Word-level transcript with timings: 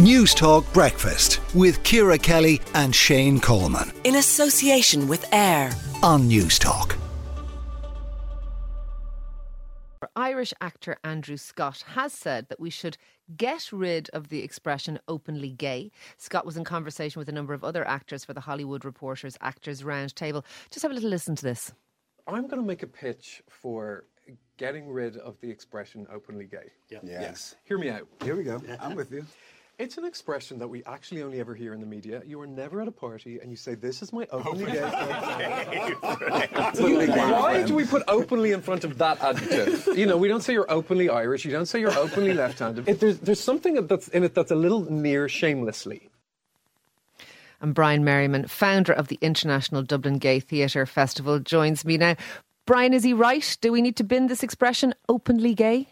News 0.00 0.32
Talk 0.32 0.72
Breakfast 0.72 1.40
with 1.54 1.82
Ciara 1.82 2.16
Kelly 2.16 2.62
and 2.72 2.94
Shane 2.94 3.38
Coleman. 3.38 3.92
In 4.04 4.14
association 4.14 5.06
with 5.06 5.30
AIB 5.30 6.02
on 6.02 6.26
News 6.26 6.58
Talk. 6.58 6.96
Irish 10.16 10.54
actor 10.62 10.96
Andrew 11.04 11.36
Scott 11.36 11.84
has 11.88 12.14
said 12.14 12.48
that 12.48 12.58
we 12.58 12.70
should 12.70 12.96
get 13.36 13.70
rid 13.72 14.08
of 14.14 14.30
the 14.30 14.42
expression 14.42 14.98
openly 15.06 15.50
gay. 15.50 15.90
Scott 16.16 16.46
was 16.46 16.56
in 16.56 16.64
conversation 16.64 17.20
with 17.20 17.28
a 17.28 17.32
number 17.32 17.52
of 17.52 17.62
other 17.62 17.86
actors 17.86 18.24
for 18.24 18.32
the 18.32 18.40
Hollywood 18.40 18.86
Reporters 18.86 19.36
Actors 19.42 19.82
Roundtable. 19.82 20.44
Just 20.70 20.80
have 20.82 20.92
a 20.92 20.94
little 20.94 21.10
listen 21.10 21.36
to 21.36 21.42
this. 21.42 21.74
I'm 22.26 22.46
going 22.46 22.62
to 22.62 22.66
make 22.66 22.82
a 22.82 22.86
pitch 22.86 23.42
for 23.50 24.06
getting 24.56 24.88
rid 24.88 25.18
of 25.18 25.38
the 25.42 25.50
expression 25.50 26.06
openly 26.10 26.46
gay. 26.46 26.70
Yeah. 26.88 27.00
Yes. 27.02 27.56
Hear 27.64 27.76
me 27.76 27.90
out. 27.90 28.08
Here 28.24 28.34
we 28.34 28.44
go. 28.44 28.62
I'm 28.80 28.96
with 28.96 29.12
you. 29.12 29.26
It's 29.80 29.96
an 29.96 30.04
expression 30.04 30.58
that 30.58 30.68
we 30.68 30.84
actually 30.84 31.22
only 31.22 31.40
ever 31.40 31.54
hear 31.54 31.72
in 31.72 31.80
the 31.80 31.86
media. 31.86 32.20
You 32.26 32.38
are 32.42 32.46
never 32.46 32.82
at 32.82 32.88
a 32.88 32.92
party 32.92 33.38
and 33.40 33.50
you 33.50 33.56
say, 33.56 33.74
"This 33.74 34.02
is 34.02 34.12
my 34.12 34.26
oh, 34.30 34.40
openly 34.40 34.72
gay 34.72 34.78
friend." 34.78 35.96
Why 37.32 37.62
do 37.66 37.74
we 37.74 37.86
put 37.86 38.02
openly 38.06 38.52
in 38.52 38.60
front 38.60 38.84
of 38.84 38.98
that 38.98 39.18
adjective? 39.22 39.88
You 39.96 40.04
know, 40.04 40.18
we 40.18 40.28
don't 40.28 40.42
say 40.42 40.52
you're 40.52 40.70
openly 40.70 41.08
Irish. 41.08 41.46
You 41.46 41.50
don't 41.50 41.64
say 41.64 41.80
you're 41.80 41.98
openly 41.98 42.34
left-handed. 42.34 42.90
If 42.90 43.00
there's 43.00 43.20
there's 43.20 43.40
something 43.40 43.86
that's 43.86 44.08
in 44.08 44.22
it 44.22 44.34
that's 44.34 44.50
a 44.50 44.54
little 44.54 44.82
near 44.92 45.30
shamelessly. 45.30 46.10
And 47.62 47.72
Brian 47.74 48.04
Merriman, 48.04 48.48
founder 48.48 48.92
of 48.92 49.08
the 49.08 49.18
International 49.22 49.82
Dublin 49.82 50.18
Gay 50.18 50.40
Theatre 50.40 50.84
Festival, 50.84 51.38
joins 51.38 51.86
me 51.86 51.96
now. 51.96 52.16
Brian, 52.66 52.92
is 52.92 53.02
he 53.02 53.14
right? 53.14 53.56
Do 53.62 53.72
we 53.72 53.80
need 53.80 53.96
to 53.96 54.04
bin 54.04 54.26
this 54.26 54.42
expression 54.42 54.92
openly 55.08 55.54
gay? 55.54 55.88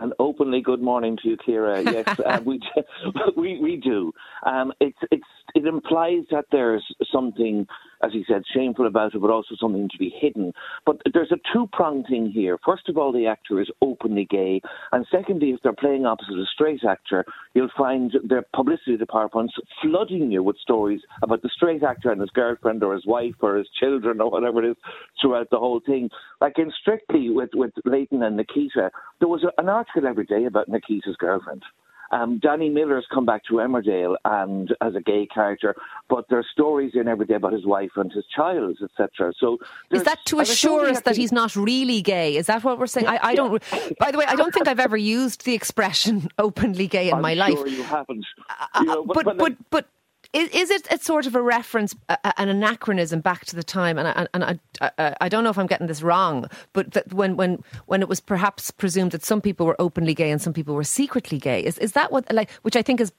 And 0.00 0.12
openly 0.18 0.60
good 0.60 0.80
morning 0.80 1.16
to 1.22 1.28
you, 1.30 1.36
Ciara. 1.44 1.82
Yes, 1.88 2.18
uh, 2.20 2.40
we, 2.44 2.60
we 3.36 3.58
we 3.60 3.76
do. 3.76 4.12
Um, 4.44 4.72
it's 4.80 4.98
it's 5.10 5.24
it 5.54 5.66
implies 5.66 6.24
that 6.30 6.44
there's 6.52 6.84
something, 7.12 7.66
as 8.02 8.12
he 8.12 8.24
said, 8.28 8.42
shameful 8.54 8.86
about 8.86 9.14
it, 9.14 9.20
but 9.20 9.30
also 9.30 9.54
something 9.60 9.88
to 9.88 9.98
be 9.98 10.14
hidden. 10.20 10.52
But 10.86 11.00
there's 11.12 11.32
a 11.32 11.40
two 11.52 11.68
pronged 11.72 12.06
thing 12.08 12.30
here. 12.30 12.58
First 12.64 12.88
of 12.88 12.96
all, 12.96 13.12
the 13.12 13.26
actor 13.26 13.60
is 13.60 13.68
openly 13.82 14.26
gay, 14.30 14.60
and 14.92 15.06
secondly, 15.10 15.50
if 15.50 15.60
they're 15.62 15.72
playing 15.72 16.06
opposite 16.06 16.34
a 16.34 16.46
straight 16.52 16.84
actor, 16.84 17.24
you'll 17.54 17.70
find 17.76 18.12
their 18.24 18.44
publicity 18.54 18.96
departments 18.96 19.54
flooding 19.82 20.30
you 20.30 20.42
with 20.42 20.56
stories 20.58 21.00
about 21.22 21.42
the 21.42 21.50
straight 21.54 21.82
actor 21.82 22.10
and 22.10 22.20
his 22.20 22.30
girlfriend 22.30 22.82
or 22.82 22.94
his 22.94 23.06
wife 23.06 23.34
or 23.40 23.56
his 23.56 23.68
children 23.78 24.20
or 24.20 24.30
whatever 24.30 24.62
it 24.62 24.70
is 24.70 24.76
throughout 25.20 25.50
the 25.50 25.58
whole 25.58 25.80
thing. 25.84 26.10
Like 26.40 26.58
in 26.58 26.72
Strictly 26.80 27.30
with 27.30 27.50
with 27.54 27.72
Layton 27.84 28.22
and 28.22 28.36
Nikita, 28.36 28.90
there 29.18 29.28
was 29.28 29.44
an 29.58 29.68
article 29.68 30.06
every 30.06 30.24
day 30.24 30.44
about 30.44 30.68
Nikita's 30.68 31.16
girlfriend. 31.16 31.62
Um, 32.10 32.38
Danny 32.38 32.68
Miller's 32.70 33.06
come 33.12 33.26
back 33.26 33.44
to 33.44 33.54
Emmerdale 33.54 34.16
and 34.24 34.74
as 34.80 34.94
a 34.94 35.00
gay 35.00 35.26
character, 35.26 35.74
but 36.08 36.26
there's 36.30 36.46
stories 36.52 36.92
in 36.94 37.06
every 37.08 37.26
day 37.26 37.34
about 37.34 37.52
his 37.52 37.66
wife 37.66 37.90
and 37.96 38.10
his 38.12 38.24
child, 38.34 38.78
etc. 38.82 39.32
So 39.38 39.58
is 39.90 40.04
that 40.04 40.18
to 40.26 40.40
assure 40.40 40.88
us 40.88 41.00
that 41.02 41.16
he's 41.16 41.32
not 41.32 41.54
really 41.54 42.00
gay? 42.00 42.36
Is 42.36 42.46
that 42.46 42.64
what 42.64 42.78
we're 42.78 42.86
saying? 42.86 43.06
I, 43.06 43.18
I, 43.22 43.34
don't. 43.34 43.62
By 43.98 44.10
the 44.10 44.18
way, 44.18 44.24
I 44.26 44.36
don't 44.36 44.52
think 44.52 44.68
I've 44.68 44.80
ever 44.80 44.96
used 44.96 45.44
the 45.44 45.54
expression 45.54 46.28
openly 46.38 46.86
gay 46.86 47.08
in 47.08 47.16
I'm 47.16 47.22
my 47.22 47.34
sure 47.34 47.56
life. 47.56 47.72
You 47.72 47.82
haven't. 47.82 48.26
Uh, 48.48 48.80
you 48.80 48.86
know, 48.86 49.04
but, 49.04 49.24
but, 49.24 49.36
but, 49.36 49.56
but 49.70 49.86
is, 50.32 50.50
is 50.50 50.70
it 50.70 50.86
a 50.90 50.98
sort 50.98 51.26
of 51.26 51.34
a 51.34 51.40
reference, 51.42 51.94
an 52.08 52.48
anachronism 52.48 53.20
back 53.20 53.46
to 53.46 53.56
the 53.56 53.62
time? 53.62 53.98
And 53.98 54.08
I, 54.08 54.26
and 54.34 54.44
I, 54.44 54.58
I, 54.98 55.16
I 55.22 55.28
don't 55.28 55.42
know 55.42 55.50
if 55.50 55.58
I'm 55.58 55.66
getting 55.66 55.86
this 55.86 56.02
wrong, 56.02 56.46
but 56.72 57.12
when, 57.12 57.36
when, 57.36 57.62
when 57.86 58.02
it 58.02 58.08
was 58.08 58.20
perhaps 58.20 58.70
presumed 58.70 59.12
that 59.12 59.24
some 59.24 59.40
people 59.40 59.66
were 59.66 59.76
openly 59.80 60.14
gay 60.14 60.30
and 60.30 60.40
some 60.40 60.52
people 60.52 60.74
were 60.74 60.84
secretly 60.84 61.38
gay, 61.38 61.64
is, 61.64 61.78
is 61.78 61.92
that 61.92 62.12
what, 62.12 62.30
like, 62.32 62.50
which 62.62 62.76
I 62.76 62.82
think 62.82 63.00
is 63.00 63.12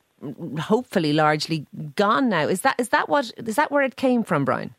hopefully 0.60 1.14
largely 1.14 1.66
gone 1.96 2.30
now? 2.30 2.48
Is 2.48 2.62
that, 2.62 2.76
is 2.78 2.90
that 2.90 3.10
what, 3.10 3.32
is 3.38 3.56
that 3.56 3.72
where 3.72 3.84
it 3.84 3.96
came 3.96 4.24
from, 4.24 4.46
Brian? 4.46 4.76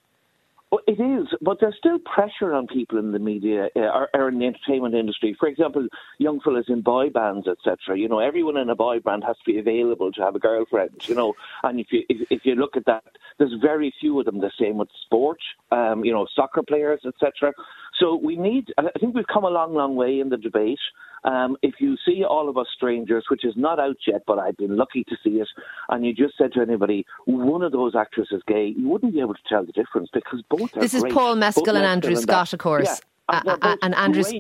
Well, 0.70 0.82
it 0.86 1.00
is, 1.00 1.26
but 1.40 1.58
there's 1.60 1.74
still 1.76 1.98
pressure 1.98 2.54
on 2.54 2.68
people 2.68 2.98
in 2.98 3.10
the 3.10 3.18
media 3.18 3.70
uh, 3.74 3.80
or, 3.80 4.08
or, 4.14 4.28
in 4.28 4.38
the 4.38 4.46
entertainment 4.46 4.94
industry. 4.94 5.36
For 5.38 5.48
example, 5.48 5.88
young 6.18 6.38
fellas 6.40 6.66
in 6.68 6.80
boy 6.82 7.10
bands, 7.10 7.48
etc. 7.48 7.98
You 7.98 8.08
know, 8.08 8.20
everyone 8.20 8.56
in 8.56 8.70
a 8.70 8.76
boy 8.76 9.00
band 9.00 9.24
has 9.24 9.36
to 9.38 9.52
be 9.52 9.58
available 9.58 10.12
to 10.12 10.22
have 10.22 10.36
a 10.36 10.38
girlfriend. 10.38 11.08
You 11.08 11.16
know, 11.16 11.34
and 11.64 11.80
if 11.80 11.88
you 11.90 12.04
if, 12.08 12.30
if 12.30 12.46
you 12.46 12.54
look 12.54 12.76
at 12.76 12.86
that, 12.86 13.02
there's 13.40 13.54
very 13.60 13.92
few 13.98 14.20
of 14.20 14.26
them. 14.26 14.40
The 14.40 14.52
same 14.60 14.76
with 14.76 14.88
sport. 15.04 15.38
Um, 15.72 16.04
you 16.04 16.12
know, 16.12 16.26
soccer 16.36 16.62
players, 16.62 17.00
etc. 17.04 17.52
So 17.98 18.14
we 18.22 18.36
need. 18.36 18.68
I 18.78 18.84
think 19.00 19.16
we've 19.16 19.26
come 19.26 19.44
a 19.44 19.48
long, 19.48 19.74
long 19.74 19.96
way 19.96 20.20
in 20.20 20.28
the 20.28 20.36
debate. 20.36 20.78
Um, 21.24 21.56
if 21.62 21.74
you 21.80 21.96
see 22.06 22.22
All 22.24 22.48
of 22.48 22.56
Us 22.56 22.66
Strangers, 22.74 23.24
which 23.30 23.44
is 23.44 23.54
not 23.56 23.78
out 23.78 23.96
yet, 24.06 24.22
but 24.26 24.38
I've 24.38 24.56
been 24.56 24.76
lucky 24.76 25.04
to 25.04 25.16
see 25.22 25.40
it, 25.40 25.48
and 25.88 26.04
you 26.04 26.14
just 26.14 26.36
said 26.38 26.52
to 26.54 26.60
anybody, 26.60 27.04
one 27.26 27.62
of 27.62 27.72
those 27.72 27.94
actors 27.94 28.28
is 28.30 28.42
gay, 28.46 28.74
you 28.76 28.88
wouldn't 28.88 29.12
be 29.12 29.20
able 29.20 29.34
to 29.34 29.40
tell 29.48 29.64
the 29.64 29.72
difference 29.72 30.08
because 30.12 30.42
both 30.48 30.76
are. 30.76 30.80
This 30.80 30.94
is 30.94 31.02
great. 31.02 31.12
Paul 31.12 31.36
Mescal 31.36 31.64
both 31.64 31.76
and 31.76 31.84
Andrew 31.84 32.12
and 32.12 32.20
Scott, 32.20 32.52
of 32.52 32.58
course. 32.58 33.00
Yeah, 33.30 33.42
and, 33.46 33.62
uh, 33.62 33.76
and 33.82 33.94
Andrew's. 33.94 34.32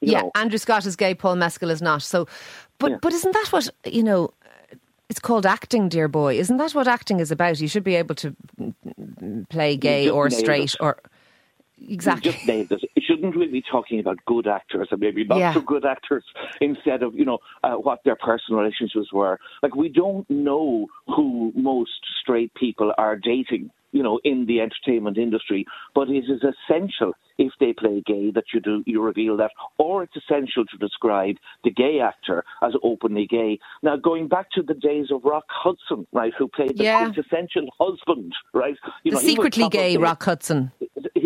yeah, 0.00 0.20
know. 0.22 0.30
Andrew 0.34 0.58
Scott 0.58 0.86
is 0.86 0.94
gay, 0.94 1.14
Paul 1.14 1.36
Mescal 1.36 1.70
is 1.70 1.82
not. 1.82 2.02
So, 2.02 2.28
but 2.78 2.90
yeah. 2.92 2.98
but 3.02 3.12
isn't 3.12 3.32
that 3.32 3.48
what 3.50 3.68
you 3.84 4.02
know? 4.02 4.30
It's 5.08 5.20
called 5.20 5.46
acting, 5.46 5.88
dear 5.88 6.08
boy. 6.08 6.38
Isn't 6.38 6.56
that 6.56 6.74
what 6.74 6.88
acting 6.88 7.20
is 7.20 7.30
about? 7.30 7.60
You 7.60 7.68
should 7.68 7.84
be 7.84 7.94
able 7.94 8.16
to 8.16 8.34
play 9.48 9.76
gay 9.76 10.10
or 10.10 10.30
straight 10.30 10.74
it. 10.74 10.80
or 10.80 10.98
exactly. 11.88 12.30
You 12.30 12.32
just 12.34 12.46
nailed 12.46 12.72
it. 12.72 13.02
Shouldn't 13.06 13.36
really 13.36 13.52
be 13.52 13.62
talking 13.62 14.00
about 14.00 14.18
good 14.26 14.48
actors 14.48 14.88
and 14.90 15.00
maybe 15.00 15.24
not 15.24 15.38
Yeah. 15.38 15.54
so 15.54 15.60
good 15.60 15.84
actors 15.84 16.24
instead 16.60 17.04
of 17.04 17.14
you 17.14 17.24
know 17.24 17.38
uh, 17.62 17.74
what 17.74 18.02
their 18.04 18.16
personal 18.16 18.60
relationships 18.60 19.12
were. 19.12 19.38
Like 19.62 19.76
we 19.76 19.88
don't 19.88 20.28
know 20.28 20.88
who 21.06 21.52
most 21.54 22.00
straight 22.20 22.52
people 22.54 22.92
are 22.98 23.16
dating. 23.16 23.70
You 23.96 24.02
know, 24.02 24.20
in 24.24 24.38
the 24.50 24.58
entertainment 24.66 25.16
industry, 25.26 25.64
but 25.94 26.06
it 26.10 26.24
is 26.34 26.42
essential 26.52 27.12
if 27.38 27.52
they 27.60 27.72
play 27.72 27.96
gay 28.14 28.30
that 28.36 28.44
you 28.52 28.60
do 28.60 28.74
you 28.92 28.98
reveal 29.10 29.34
that, 29.42 29.52
or 29.78 29.94
it's 30.04 30.16
essential 30.22 30.64
to 30.66 30.76
describe 30.86 31.36
the 31.64 31.70
gay 31.70 31.96
actor 32.10 32.38
as 32.66 32.72
openly 32.90 33.26
gay. 33.38 33.52
Now, 33.82 33.96
going 33.96 34.28
back 34.28 34.46
to 34.56 34.62
the 34.62 34.74
days 34.90 35.08
of 35.14 35.18
Rock 35.24 35.46
Hudson, 35.64 36.06
right, 36.20 36.34
who 36.38 36.46
played 36.58 36.76
the 36.76 36.84
Yeah. 36.84 36.98
quintessential 36.98 37.66
husband, 37.80 38.30
right? 38.52 38.76
You 39.04 39.12
the 39.12 39.14
know, 39.16 39.20
he 39.20 39.28
was 39.28 39.36
secretly 39.36 39.68
gay 39.70 39.96
Rock 39.96 40.22
Hudson. 40.30 40.60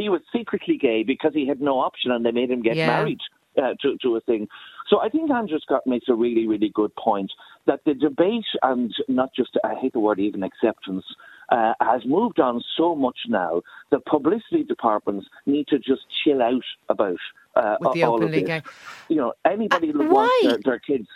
he 0.01 0.07
was 0.15 0.23
secretly 0.37 0.77
gay 0.89 1.03
because 1.13 1.33
he 1.35 1.45
had 1.53 1.61
no 1.61 1.75
option 1.89 2.09
and 2.13 2.25
they 2.25 2.35
made 2.41 2.51
him 2.55 2.63
get 2.63 2.77
Yeah. 2.77 2.87
married 2.95 3.23
uh, 3.59 3.75
to, 3.83 3.89
to 4.03 4.09
a 4.17 4.21
thing. 4.21 4.47
So 4.89 5.01
I 5.01 5.09
think 5.09 5.31
Andrew 5.31 5.59
Scott 5.59 5.83
makes 5.87 6.09
a 6.09 6.15
really, 6.15 6.47
really 6.47 6.71
good 6.81 6.95
point 6.95 7.31
that 7.67 7.81
the 7.85 7.95
debate 7.95 8.51
and 8.63 8.93
not 9.09 9.31
just, 9.35 9.53
I 9.65 9.75
hate 9.81 9.93
the 9.93 10.01
word 10.01 10.19
even 10.21 10.43
acceptance, 10.43 11.05
uh, 11.51 11.75
has 11.81 12.03
moved 12.05 12.41
on 12.41 12.63
so 12.77 12.95
much 12.95 13.19
now 13.29 13.63
that 13.91 14.05
publicity 14.05 14.65
departments 14.65 15.27
need 15.47 15.67
to 15.69 15.79
just 15.79 16.03
chill 16.23 16.41
out 16.43 16.63
about 16.89 17.19
uh, 17.57 17.77
the 17.93 18.03
all 18.05 18.23
of 18.23 18.31
this. 18.31 18.47
gay. 18.47 18.63
You 19.09 19.17
know, 19.17 19.33
anybody 19.45 19.91
Uh, 19.91 19.93
who 19.93 20.09
wants 20.11 20.35
their, 20.43 20.59
their 20.65 20.79
kids 20.79 21.09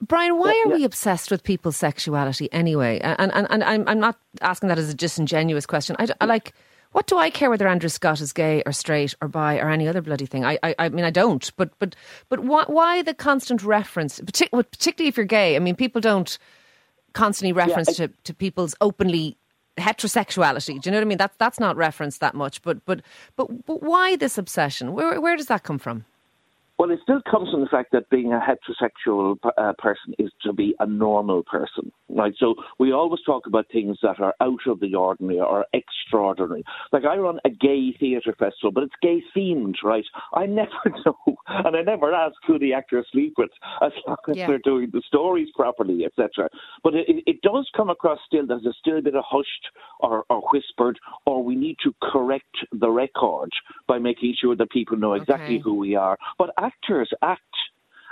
Brian, 0.00 0.38
why 0.38 0.62
are 0.64 0.72
we 0.72 0.84
obsessed 0.84 1.30
with 1.30 1.42
people's 1.42 1.76
sexuality 1.76 2.52
anyway? 2.52 3.00
And 3.00 3.32
and, 3.34 3.46
and 3.50 3.64
I'm 3.64 3.84
I'm 3.88 3.98
not 3.98 4.16
asking 4.40 4.68
that 4.68 4.78
as 4.78 4.88
a 4.88 4.94
disingenuous 4.94 5.66
question. 5.66 5.96
I, 5.98 6.08
I 6.20 6.24
like. 6.26 6.52
What 6.92 7.06
do 7.06 7.18
I 7.18 7.28
care 7.28 7.50
whether 7.50 7.68
Andrew 7.68 7.90
Scott 7.90 8.22
is 8.22 8.32
gay 8.32 8.62
or 8.64 8.72
straight 8.72 9.14
or 9.20 9.28
bi 9.28 9.58
or 9.58 9.68
any 9.68 9.86
other 9.86 10.00
bloody 10.00 10.24
thing? 10.24 10.44
I 10.44 10.58
I, 10.62 10.74
I 10.78 10.88
mean 10.88 11.04
I 11.04 11.10
don't. 11.10 11.50
But 11.56 11.70
but 11.78 11.96
but 12.28 12.40
why, 12.40 12.64
why 12.66 13.02
the 13.02 13.12
constant 13.12 13.62
reference, 13.62 14.20
partic- 14.20 14.50
particularly 14.50 15.08
if 15.08 15.16
you're 15.16 15.26
gay? 15.26 15.56
I 15.56 15.58
mean 15.58 15.74
people 15.74 16.00
don't 16.00 16.38
constantly 17.12 17.52
reference 17.52 17.96
to, 17.96 18.08
to 18.08 18.34
people's 18.34 18.74
openly 18.80 19.36
heterosexuality. 19.78 20.80
Do 20.80 20.88
you 20.88 20.92
know 20.92 20.98
what 20.98 21.02
I 21.02 21.08
mean? 21.08 21.18
That's 21.18 21.36
that's 21.36 21.60
not 21.60 21.76
referenced 21.76 22.20
that 22.20 22.34
much. 22.34 22.62
But 22.62 22.84
but 22.84 23.02
but, 23.36 23.66
but 23.66 23.82
why 23.82 24.16
this 24.16 24.38
obsession? 24.38 24.92
Where 24.92 25.20
where 25.20 25.36
does 25.36 25.46
that 25.46 25.62
come 25.62 25.78
from? 25.78 26.04
Well, 26.78 26.92
it 26.92 27.00
still 27.02 27.20
comes 27.28 27.50
from 27.50 27.62
the 27.62 27.66
fact 27.66 27.90
that 27.90 28.08
being 28.08 28.32
a 28.32 28.38
heterosexual 28.38 29.36
uh, 29.58 29.72
person 29.78 30.14
is 30.16 30.30
to 30.44 30.52
be 30.52 30.76
a 30.78 30.86
normal 30.86 31.42
person, 31.42 31.90
right? 32.08 32.32
So 32.38 32.54
we 32.78 32.92
always 32.92 33.20
talk 33.26 33.48
about 33.48 33.66
things 33.72 33.98
that 34.04 34.20
are 34.20 34.32
out 34.40 34.60
of 34.64 34.78
the 34.78 34.94
ordinary 34.94 35.40
or 35.40 35.66
extraordinary. 35.72 36.62
Like 36.92 37.04
I 37.04 37.16
run 37.16 37.40
a 37.44 37.50
gay 37.50 37.96
theatre 37.98 38.32
festival, 38.38 38.70
but 38.70 38.84
it's 38.84 38.94
gay 39.02 39.24
themed, 39.36 39.74
right? 39.82 40.04
I 40.32 40.46
never 40.46 40.70
know, 41.04 41.36
and 41.64 41.76
I 41.76 41.82
never 41.82 42.12
ask 42.14 42.34
who 42.46 42.58
the 42.58 42.74
actors 42.74 43.06
sleep 43.12 43.34
with, 43.38 43.50
as 43.82 43.92
long 44.06 44.16
as 44.28 44.36
Yeah. 44.36 44.46
they're 44.46 44.58
doing 44.58 44.90
the 44.92 45.02
stories 45.06 45.48
properly, 45.54 46.04
etc. 46.04 46.48
But 46.82 46.94
it, 46.94 47.06
it- 47.26 47.38
does 47.42 47.70
come 47.76 47.88
across 47.88 48.18
still 48.26 48.46
that 48.48 48.60
there's 48.62 48.76
still 48.78 48.98
a 48.98 49.02
bit 49.02 49.14
of 49.14 49.24
hushed 49.26 49.68
or, 50.00 50.24
or 50.28 50.42
whispered, 50.52 50.98
or 51.24 51.42
we 51.42 51.54
need 51.54 51.76
to 51.84 51.94
correct 52.02 52.56
the 52.72 52.90
record 52.90 53.50
by 53.86 53.98
making 53.98 54.34
sure 54.40 54.54
that 54.56 54.70
people 54.70 54.96
know 54.98 55.14
exactly 55.14 55.54
Okay. 55.56 55.62
who 55.62 55.74
we 55.74 55.94
are. 55.94 56.18
But 56.38 56.50
actors 56.58 57.10
act. 57.22 57.42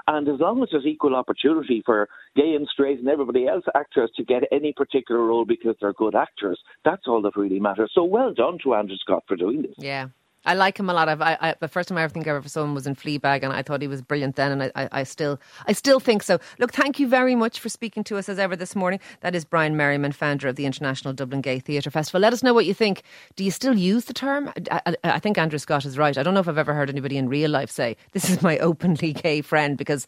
And 0.09 0.29
as 0.29 0.39
long 0.39 0.63
as 0.63 0.69
there's 0.71 0.87
equal 0.87 1.17
opportunity 1.17 1.83
for 1.85 2.09
gay 2.37 2.55
and 2.55 2.69
straight 2.73 3.01
and 3.01 3.09
everybody 3.09 3.49
else 3.49 3.65
actors 3.75 4.11
to 4.17 4.25
get 4.25 4.45
any 4.53 4.73
particular 4.73 5.21
role 5.25 5.45
because 5.45 5.75
they're 5.81 5.93
good 5.93 6.15
actors, 6.15 6.61
that's 6.85 7.09
all 7.09 7.21
that 7.23 7.37
really 7.37 7.59
matters. 7.59 7.91
So 7.93 8.05
well 8.05 8.33
done 8.33 8.59
to 8.63 8.75
Andrew 8.75 8.97
Scott 8.99 9.25
for 9.27 9.37
doing 9.37 9.63
this. 9.63 9.75
Yeah. 9.77 10.07
I 10.47 10.55
like 10.55 10.79
him 10.79 10.89
a 10.89 10.95
lot. 10.95 11.09
I've, 11.09 11.21
I, 11.21 11.37
I, 11.41 11.55
the 11.61 11.69
first 11.69 11.89
time 11.89 11.99
I 11.99 12.03
ever 12.03 12.13
think 12.13 12.27
I 12.27 12.31
ever 12.31 12.49
saw 12.49 12.63
him 12.63 12.75
was 12.75 12.87
in 12.87 12.95
Fleabag, 12.95 13.43
and 13.43 13.53
I 13.53 13.63
thought 13.63 13.83
he 13.83 13.89
was 13.89 14.01
brilliant 14.01 14.37
then, 14.37 14.53
and 14.53 14.63
I, 14.63 14.85
I, 14.85 14.89
I, 14.93 15.03
still, 15.03 15.41
I 15.67 15.73
still 15.73 16.01
think 16.01 16.23
so. 16.23 16.39
Look, 16.59 16.73
thank 16.73 16.99
you 17.01 17.09
very 17.09 17.35
much 17.35 17.61
for 17.61 17.69
speaking 17.69 18.05
to 18.05 18.17
us 18.17 18.29
as 18.29 18.39
ever 18.39 18.57
this 18.57 18.77
morning. 18.77 19.01
That 19.21 19.35
is 19.35 19.45
Brian 19.45 19.77
Merriman, 19.77 20.13
founder 20.13 20.49
of 20.49 20.57
the 20.57 20.65
International 20.65 21.13
Dublin 21.13 21.41
Gay 21.41 21.59
Theatre 21.59 21.91
Festival. 21.91 22.21
Let 22.21 22.33
us 22.33 22.43
know 22.43 22.55
what 22.55 22.65
you 22.65 22.75
think. 22.75 23.03
Do 23.35 23.45
you 23.45 23.51
still 23.51 23.77
use 23.77 24.07
the 24.07 24.15
term? 24.15 24.53
I, 24.71 24.95
I 25.05 25.19
think 25.19 25.37
Andrew 25.37 25.59
Scott 25.59 25.85
is 25.85 25.99
right. 25.99 26.17
I 26.17 26.23
don't 26.23 26.35
know 26.35 26.41
if 26.41 26.49
I've 26.49 26.59
ever 26.59 26.75
heard 26.75 26.91
anybody 26.91 27.17
in 27.17 27.29
real 27.29 27.51
life 27.51 27.71
say, 27.71 27.97
"This 28.13 28.31
is 28.31 28.41
my 28.41 28.59
openly 28.59 29.13
gay 29.13 29.43
friend," 29.43 29.77
because 29.77 30.07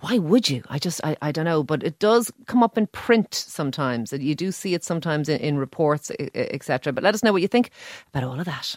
why 0.00 0.18
would 0.18 0.48
you? 0.48 0.62
I 0.68 0.78
just, 0.78 1.00
I, 1.04 1.16
I 1.22 1.32
don't 1.32 1.44
know. 1.44 1.62
But 1.62 1.82
it 1.82 1.98
does 1.98 2.32
come 2.46 2.62
up 2.62 2.78
in 2.78 2.86
print 2.88 3.34
sometimes. 3.34 4.12
And 4.12 4.22
you 4.22 4.34
do 4.34 4.50
see 4.50 4.74
it 4.74 4.82
sometimes 4.84 5.28
in, 5.28 5.40
in 5.40 5.58
reports, 5.58 6.10
etc. 6.34 6.92
But 6.92 7.04
let 7.04 7.14
us 7.14 7.22
know 7.22 7.32
what 7.32 7.42
you 7.42 7.48
think 7.48 7.70
about 8.12 8.24
all 8.24 8.38
of 8.40 8.46
that. 8.46 8.76